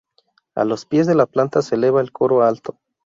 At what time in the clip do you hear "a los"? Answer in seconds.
0.55-0.87